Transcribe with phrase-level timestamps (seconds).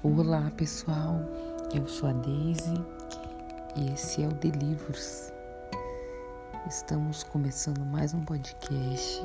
[0.00, 1.18] Olá pessoal,
[1.74, 2.72] eu sou a Daisy
[3.74, 5.32] e esse é o Delivros.
[6.68, 9.20] Estamos começando mais um podcast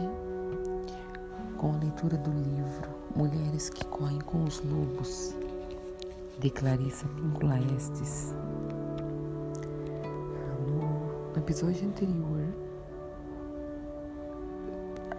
[1.59, 5.35] com a leitura do livro Mulheres que Correm com os Lobos,
[6.39, 8.33] de Clarissa Pinkola Estes.
[10.67, 12.47] No episódio anterior,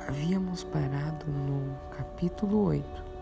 [0.08, 3.13] havíamos parado no capítulo 8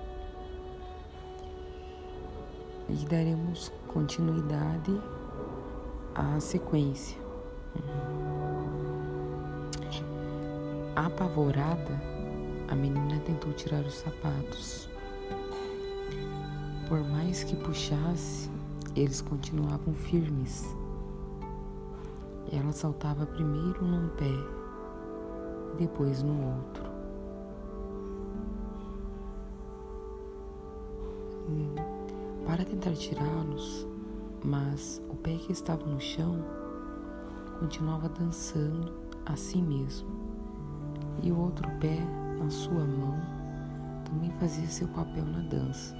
[2.89, 5.01] e daremos continuidade
[6.15, 7.21] à sequência.
[10.95, 12.01] Apavorada,
[12.69, 14.89] a menina tentou tirar os sapatos.
[16.89, 18.51] Por mais que puxasse,
[18.95, 20.77] eles continuavam firmes.
[22.53, 24.31] Ela saltava primeiro num pé,
[25.79, 26.93] depois no outro.
[32.53, 33.87] Para tentar tirá-los,
[34.45, 36.45] mas o pé que estava no chão
[37.59, 38.93] continuava dançando
[39.25, 40.11] a si mesmo,
[41.23, 41.99] e o outro pé,
[42.39, 43.19] na sua mão,
[44.05, 45.97] também fazia seu papel na dança.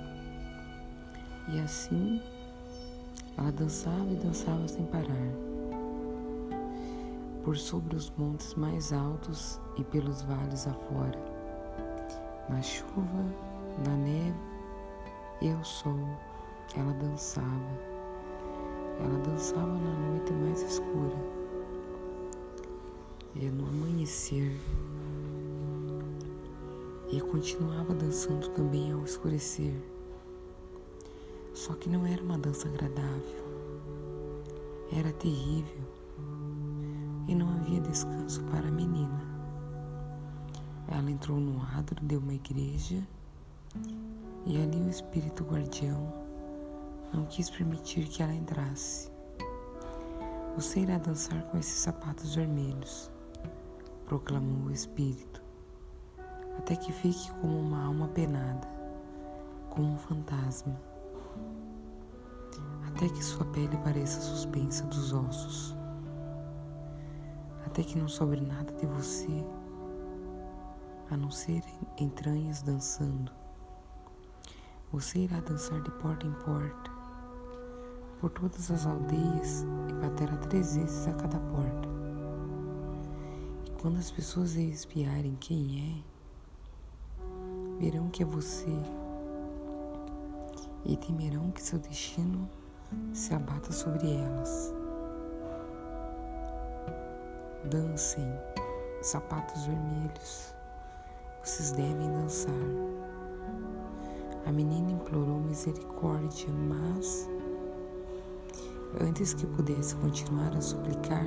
[1.49, 2.21] E assim
[3.39, 5.33] ela dançava e dançava sem parar,
[7.43, 11.19] por sobre os montes mais altos e pelos vales afora,
[12.51, 13.25] na chuva,
[13.87, 14.37] na neve
[15.41, 15.97] e ao sol
[16.79, 17.93] ela dançava.
[18.99, 21.17] Ela dançava na noite mais escura.
[23.35, 24.57] E no amanhecer.
[27.11, 29.75] E continuava dançando também ao escurecer.
[31.53, 33.45] Só que não era uma dança agradável.
[34.91, 35.83] Era terrível.
[37.29, 39.21] E não havia descanso para a menina.
[40.89, 43.03] Ela entrou no adro de uma igreja
[44.45, 46.22] e ali o espírito guardião
[47.13, 49.11] não quis permitir que ela entrasse.
[50.57, 53.11] Você irá dançar com esses sapatos vermelhos,
[54.05, 55.43] proclamou o espírito,
[56.59, 58.69] até que fique como uma alma penada,
[59.71, 60.79] como um fantasma,
[62.89, 65.75] até que sua pele pareça suspensa dos ossos,
[67.65, 69.45] até que não sobre nada de você,
[71.11, 71.63] a não ser
[71.99, 73.33] entranhas dançando.
[74.93, 76.92] Você irá dançar de porta em porta,
[78.23, 81.89] por todas as aldeias e baterá três vezes a cada porta.
[83.67, 86.05] E quando as pessoas espiarem quem
[87.21, 88.71] é, verão que é você
[90.85, 92.49] e temerão que seu destino
[93.13, 94.73] se abata sobre elas.
[97.69, 98.33] Dancem,
[99.03, 100.55] sapatos vermelhos,
[101.43, 102.55] vocês devem dançar.
[104.47, 107.32] A menina implorou misericórdia, mas
[109.01, 111.25] Antes que pudesse continuar a suplicar,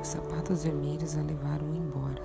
[0.00, 2.22] os sapatos vermelhos a levaram embora.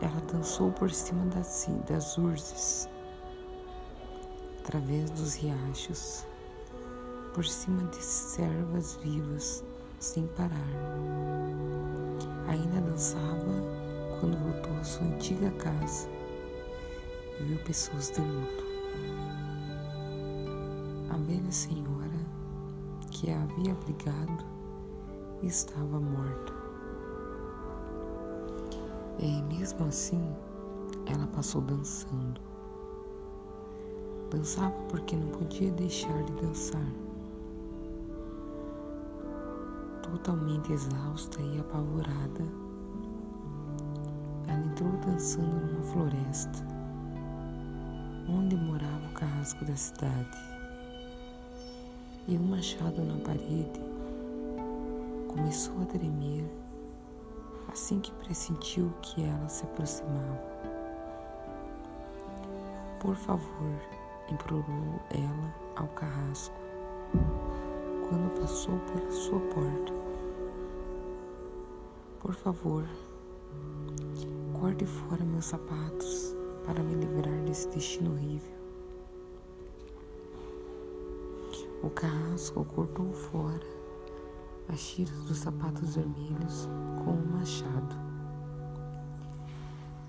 [0.00, 2.88] Ela dançou por cima das, das urzes,
[4.60, 6.26] através dos riachos,
[7.34, 9.62] por cima de servas vivas,
[9.98, 10.50] sem parar.
[12.48, 13.52] Ainda dançava
[14.18, 16.08] quando voltou à sua antiga casa
[17.38, 18.68] e viu pessoas de luto
[21.16, 22.20] velha senhora
[23.10, 24.44] que a havia abrigado
[25.42, 26.52] estava morta.
[29.18, 30.22] E mesmo assim,
[31.06, 32.40] ela passou dançando.
[34.30, 36.92] Dançava porque não podia deixar de dançar.
[40.02, 42.44] Totalmente exausta e apavorada,
[44.46, 46.66] ela entrou dançando numa floresta,
[48.28, 50.57] onde morava o carrasco da cidade
[52.28, 53.80] e um machado na parede
[55.28, 56.44] começou a tremer
[57.72, 60.38] assim que pressentiu que ela se aproximava.
[63.00, 63.72] Por favor,
[64.30, 66.54] implorou ela ao carrasco
[68.08, 69.94] quando passou pela sua porta.
[72.20, 72.84] Por favor,
[74.60, 76.36] corte fora meus sapatos
[76.66, 78.57] para me livrar desse destino horrível.
[81.82, 83.66] O carrasco cortou fora
[84.68, 86.68] as tiras dos sapatos vermelhos
[87.04, 87.96] com um machado.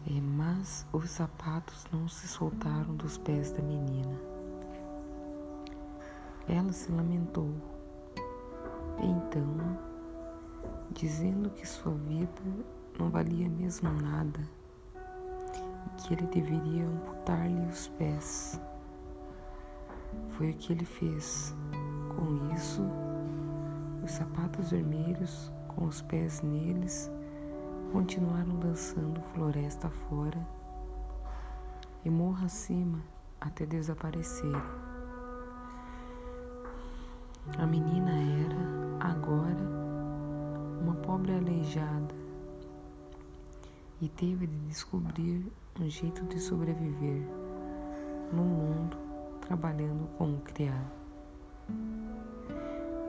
[0.08, 4.20] É, mas os sapatos não se soltaram dos pés da menina.
[6.48, 7.54] Ela se lamentou.
[8.98, 9.78] Então,
[10.92, 12.42] dizendo que sua vida
[12.98, 14.40] não valia mesmo nada,
[15.86, 18.49] e que ele deveria amputar-lhe os pés.
[20.40, 21.54] Foi o que ele fez.
[22.16, 22.82] Com isso,
[24.02, 27.12] os sapatos vermelhos, com os pés neles,
[27.92, 30.40] continuaram dançando floresta fora
[32.06, 33.00] e morra acima
[33.42, 34.64] até desaparecerem.
[37.58, 39.68] A menina era, agora,
[40.82, 42.16] uma pobre aleijada
[44.00, 47.28] e teve de descobrir um jeito de sobreviver
[48.32, 49.09] no mundo
[49.50, 50.92] trabalhando como criado.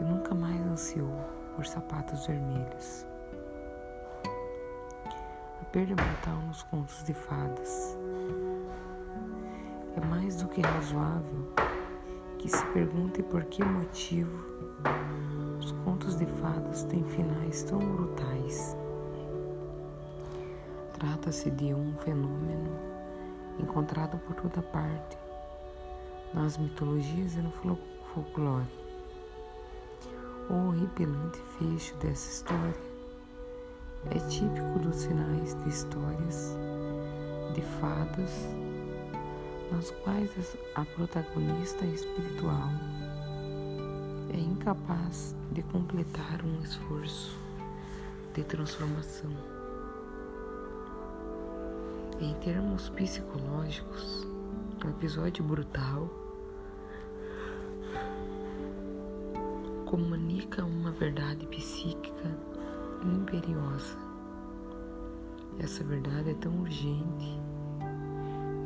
[0.01, 1.15] E nunca mais ansiou
[1.55, 3.07] por sapatos vermelhos.
[5.61, 7.99] A perda brutal nos contos de fadas
[9.95, 11.53] é mais do que razoável
[12.39, 14.43] que se pergunte por que motivo
[15.59, 18.75] os contos de fadas têm finais tão brutais.
[20.95, 22.71] Trata-se de um fenômeno
[23.59, 25.19] encontrado por toda parte,
[26.35, 28.67] nas mitologias e no folclore.
[30.49, 32.91] O horripilante fecho dessa história
[34.11, 36.57] é típico dos finais de histórias
[37.55, 38.31] de fadas
[39.71, 42.69] nas quais a protagonista espiritual
[44.33, 47.37] é incapaz de completar um esforço
[48.35, 49.31] de transformação.
[52.21, 54.27] Em termos psicológicos,
[54.85, 56.20] um episódio brutal
[59.91, 62.31] comunica uma verdade psíquica
[63.03, 63.99] imperiosa.
[65.59, 67.41] Essa verdade é tão urgente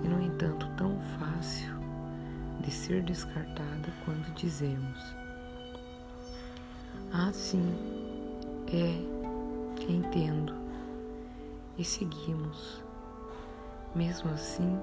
[0.04, 1.72] e, no entanto, tão fácil
[2.60, 5.00] de ser descartada quando dizemos:
[7.10, 7.74] Ah, sim,
[8.70, 10.54] é, entendo,
[11.78, 12.84] e seguimos,
[13.94, 14.78] mesmo assim,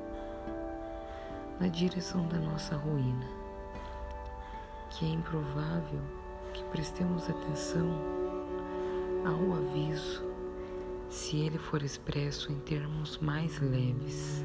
[1.60, 3.28] na direção da nossa ruína,
[4.90, 6.02] que é improvável
[6.72, 7.88] prestemos atenção
[9.26, 10.24] ao aviso
[11.10, 14.44] se ele for expresso em termos mais leves.